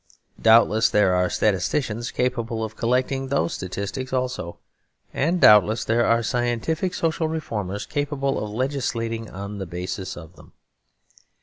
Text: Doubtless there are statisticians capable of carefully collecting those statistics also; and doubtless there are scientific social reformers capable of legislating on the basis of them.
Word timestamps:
Doubtless 0.41 0.89
there 0.89 1.13
are 1.13 1.29
statisticians 1.29 2.09
capable 2.09 2.63
of 2.63 2.71
carefully 2.71 2.79
collecting 2.81 3.27
those 3.27 3.53
statistics 3.53 4.11
also; 4.11 4.57
and 5.13 5.39
doubtless 5.39 5.85
there 5.85 6.07
are 6.07 6.23
scientific 6.23 6.95
social 6.95 7.27
reformers 7.27 7.85
capable 7.85 8.43
of 8.43 8.49
legislating 8.49 9.29
on 9.29 9.59
the 9.59 9.67
basis 9.67 10.17
of 10.17 10.37
them. 10.37 10.53